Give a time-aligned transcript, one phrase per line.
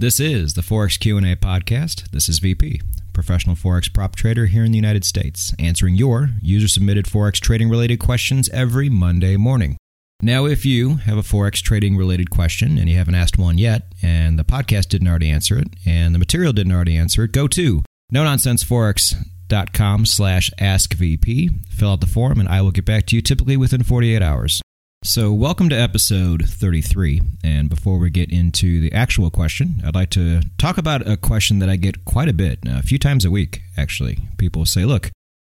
[0.00, 2.10] This is the Forex Q&A podcast.
[2.10, 2.80] This is VP,
[3.12, 7.98] professional forex prop trader here in the United States, answering your user-submitted forex trading related
[7.98, 9.76] questions every Monday morning.
[10.22, 13.92] Now, if you have a forex trading related question and you haven't asked one yet,
[14.00, 17.46] and the podcast didn't already answer it, and the material didn't already answer it, go
[17.48, 23.04] to no nonsense forex.com slash askvp, fill out the form, and I will get back
[23.08, 24.62] to you typically within 48 hours.
[25.02, 27.22] So, welcome to episode 33.
[27.42, 31.58] And before we get into the actual question, I'd like to talk about a question
[31.60, 34.18] that I get quite a bit, a few times a week, actually.
[34.36, 35.10] People say, Look,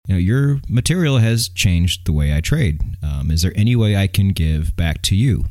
[0.06, 2.82] you know, your material has changed the way I trade.
[3.02, 5.46] Um, is there any way I can give back to you?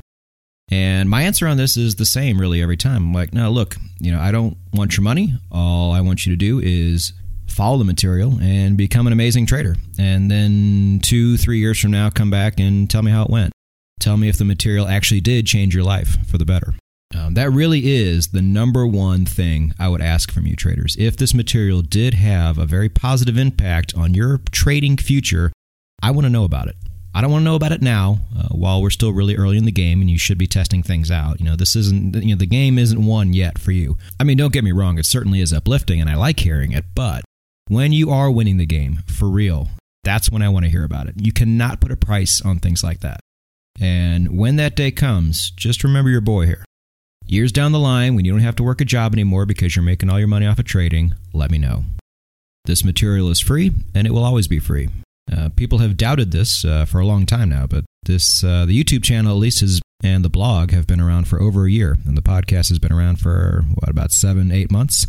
[0.70, 3.08] And my answer on this is the same really every time.
[3.08, 5.34] I'm like, no, look, you know, I don't want your money.
[5.52, 7.14] All I want you to do is
[7.48, 9.78] follow the material and become an amazing trader.
[9.98, 13.52] And then two, three years from now, come back and tell me how it went.
[14.00, 16.74] Tell me if the material actually did change your life for the better.
[17.16, 20.96] Um, that really is the number one thing I would ask from you traders.
[21.00, 25.52] If this material did have a very positive impact on your trading future,
[26.02, 26.76] I want to know about it.
[27.14, 29.66] I don't want to know about it now uh, while we're still really early in
[29.66, 31.40] the game and you should be testing things out.
[31.40, 33.98] You know, this isn't, you know, the game isn't won yet for you.
[34.20, 36.86] I mean, don't get me wrong, it certainly is uplifting and I like hearing it,
[36.94, 37.24] but
[37.68, 39.70] when you are winning the game for real,
[40.04, 41.16] that's when I want to hear about it.
[41.18, 43.20] You cannot put a price on things like that.
[43.80, 46.64] And when that day comes, just remember your boy here.
[47.26, 49.84] Years down the line, when you don't have to work a job anymore because you're
[49.84, 51.84] making all your money off of trading, let me know.
[52.66, 54.90] This material is free, and it will always be free.
[55.32, 58.84] Uh, people have doubted this uh, for a long time now, but this uh, the
[58.84, 61.98] YouTube channel at least is and the blog have been around for over a year,
[62.06, 65.06] and the podcast has been around for what about seven, eight months,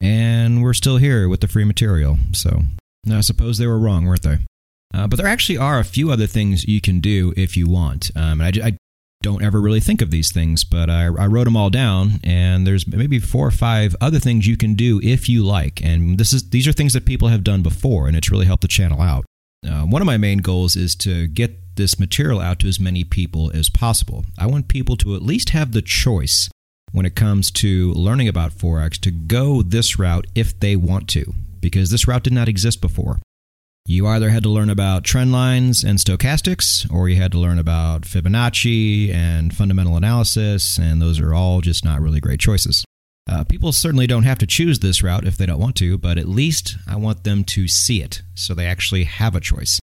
[0.00, 2.18] and we're still here with the free material.
[2.32, 2.62] So
[3.10, 4.38] I suppose they were wrong, weren't they?
[4.94, 8.10] Uh, but there actually are a few other things you can do if you want.
[8.14, 8.76] Um, and I, I,
[9.22, 12.20] don't ever really think of these things, but I, I, wrote them all down.
[12.22, 15.82] And there's maybe four or five other things you can do if you like.
[15.82, 18.60] And this is these are things that people have done before, and it's really helped
[18.60, 19.24] the channel out.
[19.66, 23.02] Uh, one of my main goals is to get this material out to as many
[23.02, 24.26] people as possible.
[24.38, 26.50] I want people to at least have the choice
[26.92, 31.32] when it comes to learning about Forex to go this route if they want to,
[31.62, 33.20] because this route did not exist before.
[33.86, 37.58] You either had to learn about trend lines and stochastics, or you had to learn
[37.58, 42.82] about Fibonacci and fundamental analysis, and those are all just not really great choices.
[43.30, 46.16] Uh, people certainly don't have to choose this route if they don't want to, but
[46.16, 49.78] at least I want them to see it so they actually have a choice.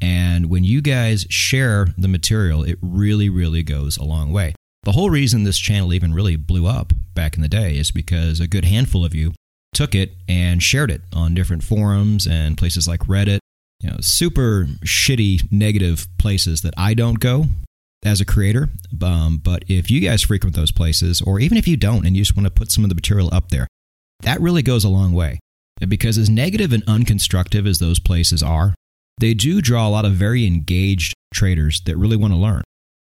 [0.00, 4.54] And when you guys share the material, it really, really goes a long way.
[4.82, 8.40] The whole reason this channel even really blew up back in the day is because
[8.40, 9.32] a good handful of you
[9.74, 13.38] took it and shared it on different forums and places like Reddit
[13.84, 17.44] you know, super shitty, negative places that I don't go
[18.02, 18.70] as a creator.
[19.02, 22.22] Um, but if you guys frequent those places, or even if you don't and you
[22.22, 23.68] just want to put some of the material up there,
[24.22, 25.38] that really goes a long way.
[25.86, 28.74] Because as negative and unconstructive as those places are,
[29.20, 32.62] they do draw a lot of very engaged traders that really want to learn.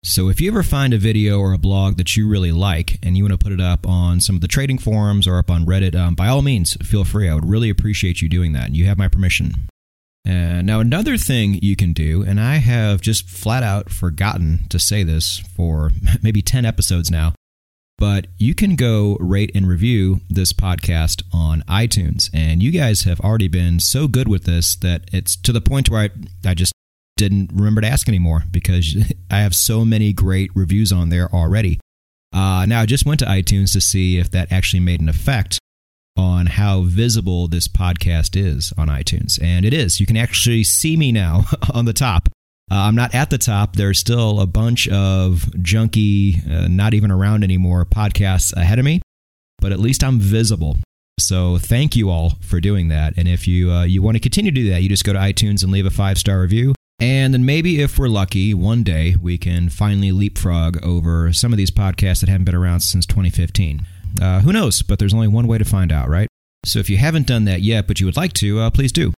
[0.07, 3.17] So if you ever find a video or a blog that you really like and
[3.17, 5.65] you want to put it up on some of the trading forums or up on
[5.65, 7.27] Reddit, um, by all means, feel free.
[7.27, 8.67] I would really appreciate you doing that.
[8.67, 9.67] And you have my permission.
[10.25, 14.79] Uh, now, another thing you can do, and I have just flat out forgotten to
[14.79, 15.91] say this for
[16.23, 17.33] maybe 10 episodes now,
[17.97, 22.29] but you can go rate and review this podcast on iTunes.
[22.33, 25.89] And you guys have already been so good with this that it's to the point
[25.89, 26.09] where I,
[26.49, 26.71] I just
[27.17, 28.95] didn't remember to ask anymore because
[29.31, 31.79] I have so many great reviews on there already.
[32.33, 35.59] Uh, now, I just went to iTunes to see if that actually made an effect
[36.17, 39.41] on how visible this podcast is on iTunes.
[39.41, 39.99] And it is.
[39.99, 42.29] You can actually see me now on the top.
[42.69, 43.75] Uh, I'm not at the top.
[43.75, 49.01] There's still a bunch of junky, uh, not even around anymore podcasts ahead of me,
[49.59, 50.77] but at least I'm visible.
[51.19, 53.13] So thank you all for doing that.
[53.17, 55.19] And if you uh, you want to continue to do that, you just go to
[55.19, 56.75] iTunes and leave a five star review.
[56.99, 61.57] And then maybe if we're lucky, one day we can finally leapfrog over some of
[61.57, 63.85] these podcasts that haven't been around since 2015.
[64.19, 64.81] Uh, who knows?
[64.81, 66.27] But there's only one way to find out, right?
[66.65, 69.13] So if you haven't done that yet, but you would like to, uh, please do.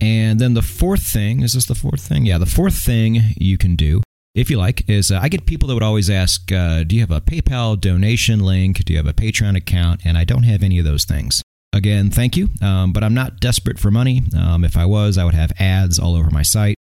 [0.00, 2.24] And then the fourth thing is this the fourth thing?
[2.24, 4.00] Yeah, the fourth thing you can do,
[4.34, 7.02] if you like, is uh, I get people that would always ask, uh, Do you
[7.02, 8.82] have a PayPal donation link?
[8.84, 10.00] Do you have a Patreon account?
[10.06, 11.42] And I don't have any of those things.
[11.72, 14.22] Again, thank you, um, but I'm not desperate for money.
[14.36, 16.74] Um, if I was, I would have ads all over my site.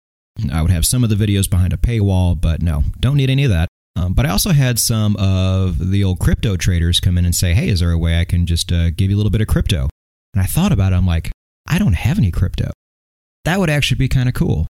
[0.51, 3.43] I would have some of the videos behind a paywall, but no, don't need any
[3.43, 3.69] of that.
[3.95, 7.53] Um, but I also had some of the old crypto traders come in and say,
[7.53, 9.47] hey, is there a way I can just uh, give you a little bit of
[9.47, 9.89] crypto?
[10.33, 10.95] And I thought about it.
[10.95, 11.31] I'm like,
[11.67, 12.71] I don't have any crypto.
[13.45, 14.67] That would actually be kind of cool.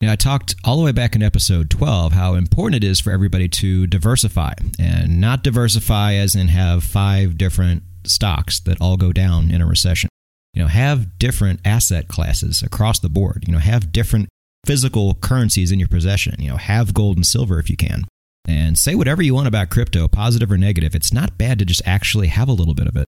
[0.00, 3.10] Now, I talked all the way back in episode 12 how important it is for
[3.10, 9.12] everybody to diversify and not diversify as in have five different stocks that all go
[9.12, 10.08] down in a recession.
[10.54, 13.44] You know, have different asset classes across the board.
[13.46, 14.28] You know, have different
[14.64, 16.36] physical currencies in your possession.
[16.38, 18.06] You know, have gold and silver if you can.
[18.46, 20.94] And say whatever you want about crypto, positive or negative.
[20.94, 23.04] It's not bad to just actually have a little bit of it.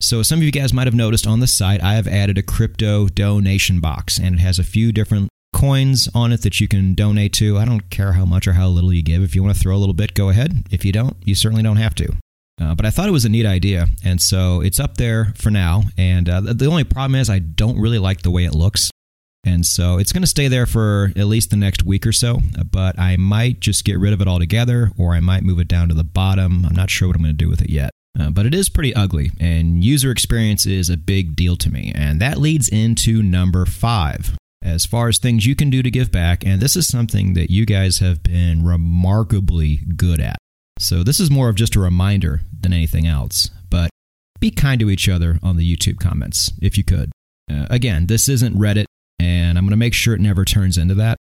[0.00, 2.42] So, some of you guys might have noticed on the site, I have added a
[2.42, 6.94] crypto donation box, and it has a few different coins on it that you can
[6.94, 7.58] donate to.
[7.58, 9.22] I don't care how much or how little you give.
[9.22, 10.66] If you want to throw a little bit, go ahead.
[10.70, 12.14] If you don't, you certainly don't have to.
[12.60, 15.50] Uh, but I thought it was a neat idea, and so it's up there for
[15.50, 15.82] now.
[15.96, 18.90] And uh, the only problem is I don't really like the way it looks,
[19.48, 22.40] and so it's going to stay there for at least the next week or so.
[22.70, 25.88] But I might just get rid of it altogether, or I might move it down
[25.88, 26.64] to the bottom.
[26.66, 27.90] I'm not sure what I'm going to do with it yet.
[28.18, 31.92] Uh, but it is pretty ugly, and user experience is a big deal to me.
[31.94, 36.10] And that leads into number five as far as things you can do to give
[36.10, 36.44] back.
[36.44, 40.36] And this is something that you guys have been remarkably good at.
[40.80, 43.50] So this is more of just a reminder than anything else.
[43.70, 43.90] But
[44.40, 47.12] be kind to each other on the YouTube comments if you could.
[47.50, 48.86] Uh, again, this isn't Reddit,
[49.20, 51.18] and I'm going to make sure it never turns into that.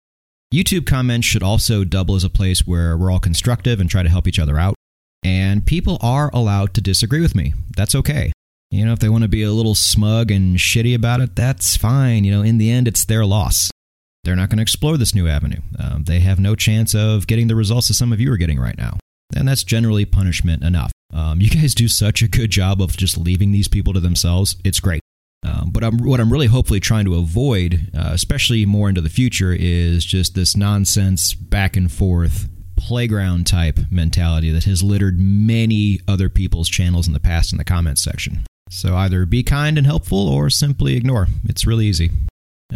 [0.53, 4.09] YouTube comments should also double as a place where we're all constructive and try to
[4.09, 4.75] help each other out.
[5.25, 7.55] And people are allowed to disagree with me.
[7.77, 8.33] That's okay.
[8.71, 11.77] You know, if they want to be a little smug and shitty about it, that's
[11.77, 12.25] fine.
[12.25, 13.71] You know, in the end, it's their loss.
[14.25, 15.61] They're not going to explore this new avenue.
[15.79, 18.59] Um, they have no chance of getting the results that some of you are getting
[18.59, 18.99] right now.
[19.37, 20.93] And that's generally punishment enough.
[21.13, 24.57] Um, you guys do such a good job of just leaving these people to themselves.
[24.65, 25.01] It's great.
[25.45, 29.11] Um, but I'm, what I'm really hopefully trying to avoid, uh, especially more into the
[29.11, 36.01] future, is just this nonsense back and forth playground type mentality that has littered many
[36.09, 38.45] other people's channels in the past in the comments section.
[38.71, 41.29] So either be kind and helpful or simply ignore.
[41.45, 42.11] It's really easy.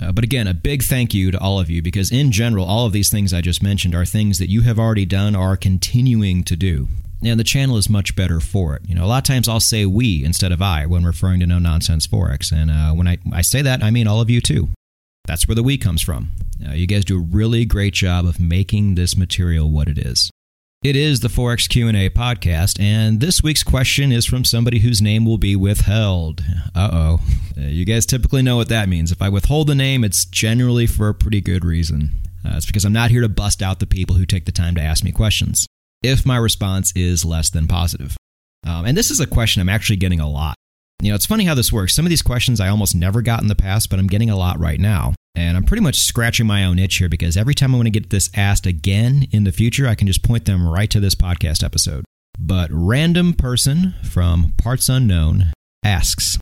[0.01, 2.87] Uh, but again, a big thank you to all of you because, in general, all
[2.87, 5.57] of these things I just mentioned are things that you have already done or are
[5.57, 6.89] continuing to do.
[7.23, 8.83] And the channel is much better for it.
[8.87, 11.47] You know, a lot of times I'll say we instead of I when referring to
[11.47, 12.53] no nonsense Forex.
[12.53, 14.69] And uh, when I, I say that, I mean all of you too.
[15.27, 16.31] That's where the we comes from.
[16.67, 20.31] Uh, you guys do a really great job of making this material what it is.
[20.85, 25.25] It is the Forex Q&A podcast and this week's question is from somebody whose name
[25.25, 26.45] will be withheld.
[26.73, 27.19] Uh-oh.
[27.57, 29.11] Uh, you guys typically know what that means.
[29.11, 32.11] If I withhold the name, it's generally for a pretty good reason.
[32.45, 34.77] Uh, it's because I'm not here to bust out the people who take the time
[34.77, 35.67] to ask me questions.
[36.03, 38.17] If my response is less than positive.
[38.67, 40.55] Um, and this is a question I'm actually getting a lot.
[41.03, 41.95] You know, it's funny how this works.
[41.95, 44.37] Some of these questions I almost never got in the past, but I'm getting a
[44.37, 45.15] lot right now.
[45.35, 47.91] And I'm pretty much scratching my own itch here because every time I want to
[47.93, 51.15] get this asked again in the future, I can just point them right to this
[51.15, 52.05] podcast episode.
[52.39, 55.53] But random person from parts unknown
[55.85, 56.39] asks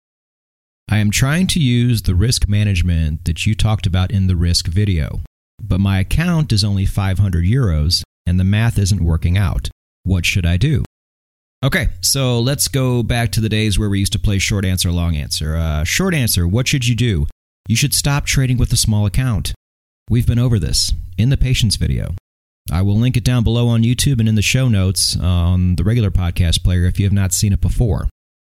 [0.89, 4.69] I am trying to use the risk management that you talked about in the risk
[4.69, 5.21] video,
[5.61, 9.69] but my account is only 500 euros and the math isn't working out.
[10.03, 10.85] What should I do?
[11.65, 14.93] Okay, so let's go back to the days where we used to play short answer,
[14.93, 15.57] long answer.
[15.57, 17.27] Uh, short answer, what should you do?
[17.67, 19.53] You should stop trading with a small account.
[20.09, 22.15] We've been over this in the patience video.
[22.71, 25.85] I will link it down below on YouTube and in the show notes on the
[25.85, 28.09] regular podcast player if you have not seen it before.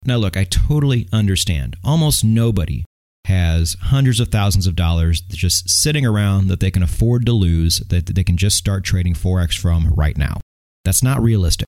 [0.06, 1.76] Now, look, I totally understand.
[1.84, 2.86] Almost nobody
[3.26, 7.80] has hundreds of thousands of dollars just sitting around that they can afford to lose,
[7.80, 10.40] that they can just start trading Forex from right now.
[10.86, 11.68] That's not realistic.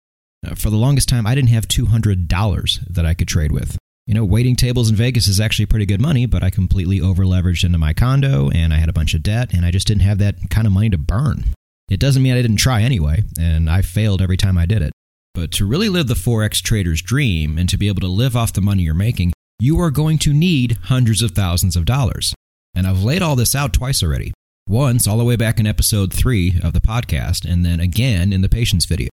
[0.45, 3.77] Uh, for the longest time, I didn't have $200 that I could trade with
[4.07, 7.23] you know, waiting tables in Vegas is actually pretty good money, but I completely over
[7.23, 10.02] leveraged into my condo and I had a bunch of debt and I just didn't
[10.02, 11.45] have that kind of money to burn.
[11.90, 14.92] It doesn't mean I didn't try anyway, and I failed every time I did it.
[15.33, 18.54] But to really live the Forex trader's dream and to be able to live off
[18.54, 22.33] the money you're making, you are going to need hundreds of thousands of dollars.
[22.73, 24.33] And I've laid all this out twice already.
[24.68, 28.41] Once, all the way back in episode 3 of the podcast, and then again in
[28.41, 29.09] the patience video.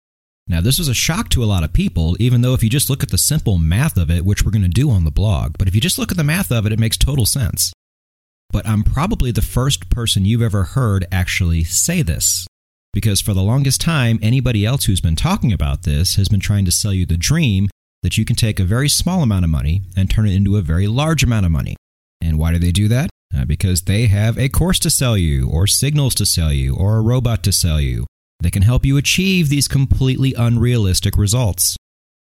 [0.47, 2.91] Now, this was a shock to a lot of people, even though if you just
[2.91, 5.55] look at the simple math of it, which we're going to do on the blog,
[5.57, 7.73] but if you just look at the math of it, it makes total sense.
[8.51, 12.45] But I'm probably the first person you've ever heard actually say this.
[12.93, 16.65] Because for the longest time, anybody else who's been talking about this has been trying
[16.65, 17.67] to sell you the dream
[18.05, 20.61] that you can take a very small amount of money and turn it into a
[20.61, 21.75] very large amount of money.
[22.21, 23.09] And why do they do that?
[23.35, 26.97] Uh, because they have a course to sell you, or signals to sell you, or
[26.97, 28.05] a robot to sell you,
[28.41, 31.75] that can help you achieve these completely unrealistic results.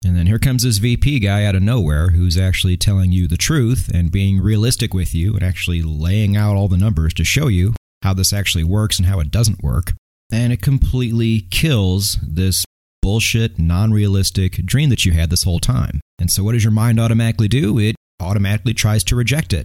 [0.02, 3.37] And then here comes this VP guy out of nowhere who's actually telling you the
[3.37, 7.49] truth and being realistic with you and actually laying out all the numbers to show
[7.49, 9.92] you how this actually works and how it doesn't work.
[10.33, 12.64] And it completely kills this
[13.07, 16.01] bullshit, non realistic dream that you had this whole time.
[16.19, 17.79] And so, what does your mind automatically do?
[17.79, 19.65] It automatically tries to reject it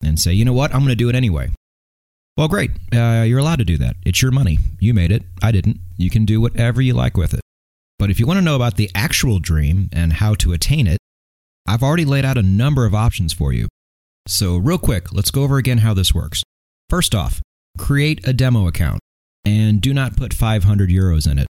[0.00, 1.50] and say, you know what, I'm going to do it anyway.
[2.36, 2.70] Well, great.
[2.94, 3.96] Uh, you're allowed to do that.
[4.06, 4.60] It's your money.
[4.78, 5.24] You made it.
[5.42, 5.80] I didn't.
[5.96, 7.40] You can do whatever you like with it.
[7.98, 10.98] But if you want to know about the actual dream and how to attain it,
[11.66, 13.66] I've already laid out a number of options for you.
[14.28, 16.44] So, real quick, let's go over again how this works.
[16.88, 17.42] First off,
[17.76, 19.00] create a demo account
[19.44, 21.48] and do not put 500 euros in it.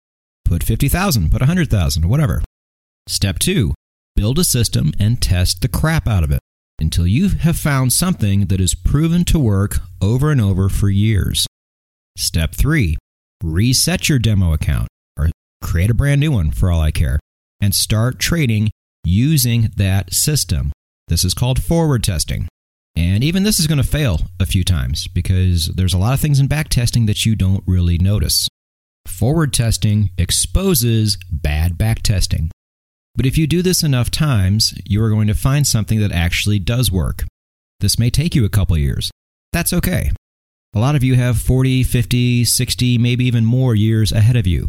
[0.50, 2.42] Put 50,000, put 100,000, whatever.
[3.08, 3.76] Step 2,
[4.16, 6.40] build a system and test the crap out of it
[6.80, 11.46] until you have found something that is proven to work over and over for years.
[12.18, 12.98] Step 3
[13.44, 15.30] Reset your demo account or
[15.62, 17.20] create a brand new one for all I care
[17.62, 18.72] and start trading
[19.04, 20.72] using that system.
[21.10, 22.48] This is called forward testing.
[22.96, 26.20] And even this is going to fail a few times because there's a lot of
[26.20, 28.48] things in back testing that you don't really notice.
[29.08, 32.52] Forward testing exposes bad back testing.
[33.16, 36.60] But if you do this enough times, you are going to find something that actually
[36.60, 37.26] does work.
[37.80, 39.12] This may take you a couple years.
[39.52, 40.12] That's okay.
[40.74, 44.68] A lot of you have 40, 50, 60, maybe even more years ahead of you.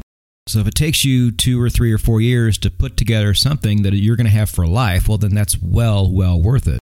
[0.49, 3.83] So if it takes you two or three or four years to put together something
[3.83, 6.81] that you're going to have for life, well, then that's well, well worth it.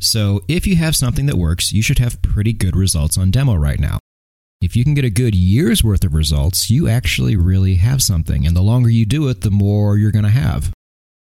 [0.00, 3.54] So if you have something that works, you should have pretty good results on demo
[3.54, 3.98] right now.
[4.64, 8.46] If you can get a good year's worth of results, you actually really have something.
[8.46, 10.72] And the longer you do it, the more you're going to have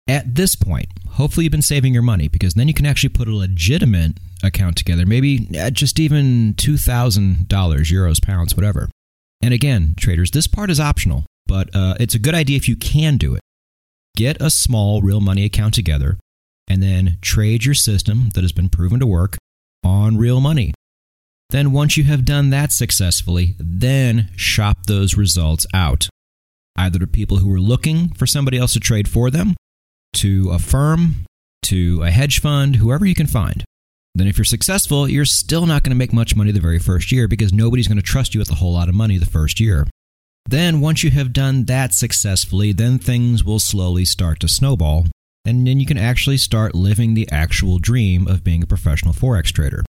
[0.06, 3.28] at this point, hopefully you've been saving your money because then you can actually put
[3.28, 8.90] a legitimate account together, maybe just even $2,000, euros, pounds, whatever.
[9.40, 12.76] And again, traders, this part is optional, but uh, it's a good idea if you
[12.76, 13.40] can do it.
[14.16, 16.18] Get a small real money account together
[16.68, 19.38] and then trade your system that has been proven to work
[19.82, 20.74] on real money.
[21.50, 26.08] Then, once you have done that successfully, then shop those results out,
[26.76, 29.56] either to people who are looking for somebody else to trade for them
[30.14, 31.26] to a firm,
[31.62, 33.64] to a hedge fund, whoever you can find.
[34.14, 37.10] Then, if you're successful, you're still not going to make much money the very first
[37.10, 39.58] year because nobody's going to trust you with a whole lot of money the first
[39.58, 39.88] year.
[40.48, 45.06] Then, once you have done that successfully, then things will slowly start to snowball,
[45.44, 49.46] and then you can actually start living the actual dream of being a professional Forex
[49.46, 49.84] trader.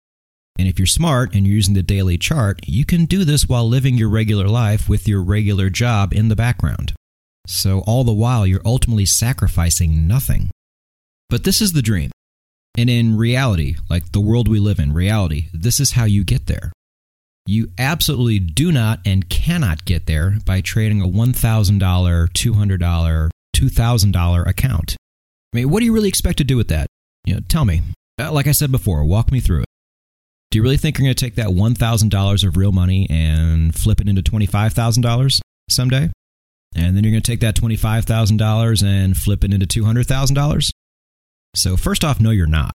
[0.58, 3.68] And if you're smart and you're using the daily chart, you can do this while
[3.68, 6.94] living your regular life with your regular job in the background.
[7.46, 10.50] So, all the while, you're ultimately sacrificing nothing.
[11.30, 12.10] But this is the dream.
[12.76, 16.46] And in reality, like the world we live in, reality, this is how you get
[16.46, 16.72] there.
[17.46, 24.96] You absolutely do not and cannot get there by trading a $1,000, $200, $2,000 account.
[25.52, 26.86] I mean, what do you really expect to do with that?
[27.24, 27.82] You know, tell me.
[28.20, 29.66] Uh, like I said before, walk me through it.
[30.50, 34.00] Do you really think you're going to take that $1,000 of real money and flip
[34.00, 36.11] it into $25,000 someday?
[36.75, 40.71] And then you're going to take that $25,000 and flip it into $200,000?
[41.55, 42.73] So, first off, no, you're not.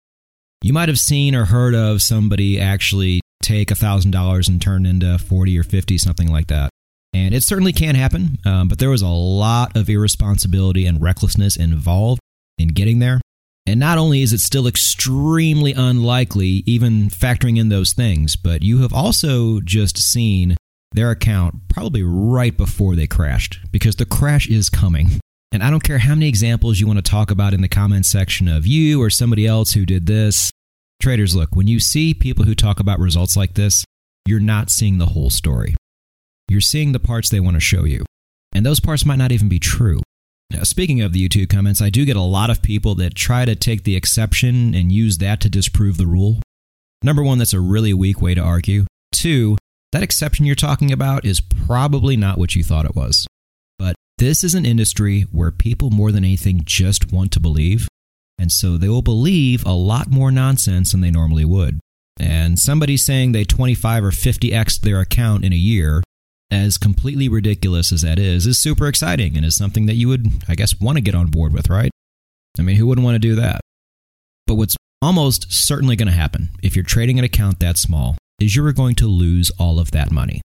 [0.61, 5.57] You might have seen or heard of somebody actually take $1,000 and turn into 40
[5.57, 6.69] or 50, something like that.
[7.13, 11.57] And it certainly can happen, um, but there was a lot of irresponsibility and recklessness
[11.57, 12.21] involved
[12.57, 13.19] in getting there.
[13.65, 18.79] And not only is it still extremely unlikely, even factoring in those things, but you
[18.79, 20.57] have also just seen
[20.93, 25.19] their account probably right before they crashed because the crash is coming.
[25.51, 28.09] And I don't care how many examples you want to talk about in the comments
[28.09, 30.49] section of you or somebody else who did this.
[31.01, 33.83] Traders, look, when you see people who talk about results like this,
[34.25, 35.75] you're not seeing the whole story.
[36.47, 38.05] You're seeing the parts they want to show you.
[38.53, 40.01] And those parts might not even be true.
[40.51, 43.45] Now, speaking of the YouTube comments, I do get a lot of people that try
[43.45, 46.39] to take the exception and use that to disprove the rule.
[47.01, 48.85] Number one, that's a really weak way to argue.
[49.13, 49.57] Two,
[49.93, 53.25] that exception you're talking about is probably not what you thought it was.
[53.79, 57.87] But this is an industry where people more than anything just want to believe,
[58.37, 61.79] and so they will believe a lot more nonsense than they normally would.
[62.19, 66.03] And somebody saying they 25 or 50x their account in a year,
[66.51, 70.27] as completely ridiculous as that is, is super exciting and is something that you would,
[70.47, 71.91] I guess, want to get on board with, right?
[72.59, 73.61] I mean, who wouldn't want to do that?
[74.45, 78.55] But what's almost certainly going to happen if you're trading an account that small is
[78.55, 80.41] you are going to lose all of that money.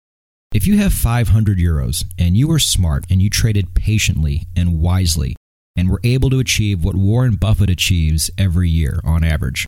[0.52, 5.34] If you have 500 euros and you were smart and you traded patiently and wisely
[5.74, 9.66] and were able to achieve what Warren Buffett achieves every year on average,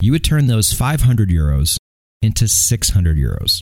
[0.00, 1.76] you would turn those 500 euros
[2.20, 3.60] into 600 euros.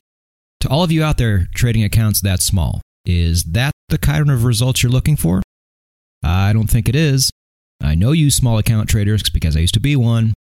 [0.61, 4.45] To all of you out there trading accounts that small, is that the kind of
[4.45, 5.43] results you're looking for?
[6.23, 7.31] I don't think it is.
[7.83, 10.35] I know you small account traders because I used to be one.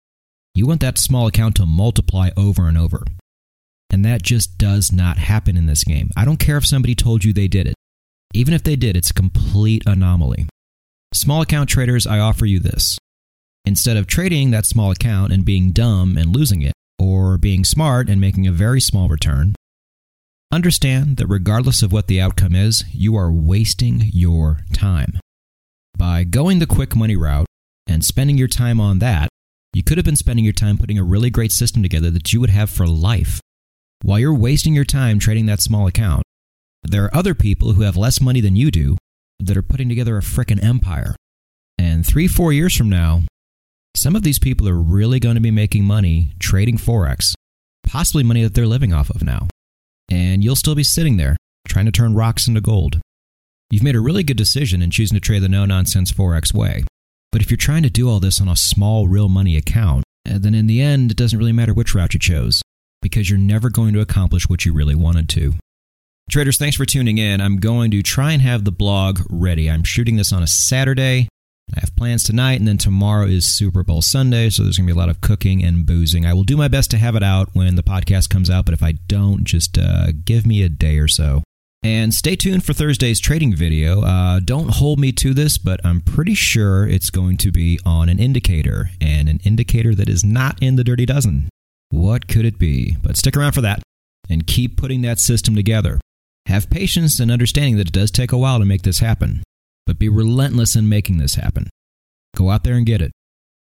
[0.56, 3.04] You want that small account to multiply over and over.
[3.92, 6.10] And that just does not happen in this game.
[6.18, 7.76] I don't care if somebody told you they did it.
[8.34, 10.48] Even if they did, it's a complete anomaly.
[11.14, 12.98] Small account traders, I offer you this.
[13.66, 18.10] Instead of trading that small account and being dumb and losing it, or being smart
[18.10, 19.54] and making a very small return,
[20.52, 25.20] understand that regardless of what the outcome is, you are wasting your time.
[25.98, 27.48] By going the quick money route
[27.88, 29.30] and spending your time on that,
[29.74, 32.40] you could have been spending your time putting a really great system together that you
[32.40, 33.40] would have for life.
[34.02, 36.24] While you're wasting your time trading that small account,
[36.84, 38.98] there are other people who have less money than you do
[39.40, 41.16] that are putting together a frickin' empire.
[41.78, 43.24] And three, four years from now,
[43.96, 47.34] some of these people are really going to be making money trading Forex,
[47.86, 49.48] possibly money that they're living off of now.
[50.10, 51.38] And you'll still be sitting there
[51.68, 53.00] trying to turn rocks into gold.
[53.70, 56.86] You've made a really good decision in choosing to trade the no nonsense Forex way.
[57.32, 60.38] But if you're trying to do all this on a small real money account, eh,
[60.40, 62.62] then in the end, it doesn't really matter which route you chose
[63.02, 65.54] because you're never going to accomplish what you really wanted to.
[66.30, 67.40] Traders, thanks for tuning in.
[67.40, 69.70] I'm going to try and have the blog ready.
[69.70, 71.30] I'm shooting this on a Saturday.
[71.76, 74.94] I have plans tonight, and then tomorrow is Super Bowl Sunday, so there's going to
[74.94, 76.26] be a lot of cooking and boozing.
[76.26, 78.74] I will do my best to have it out when the podcast comes out, but
[78.74, 81.44] if I don't, just uh, give me a day or so.
[81.84, 84.02] And stay tuned for Thursday's trading video.
[84.02, 88.10] Uh, don't hold me to this, but I'm pretty sure it's going to be on
[88.10, 91.50] an indicator, and an indicator that is not in the Dirty Dozen.
[91.90, 92.96] What could it be?
[93.04, 93.82] But stick around for that
[94.30, 96.00] and keep putting that system together.
[96.48, 99.44] Have patience and understanding that it does take a while to make this happen,
[99.88, 101.70] but be relentless in making this happen.
[102.36, 103.12] Go out there and get it.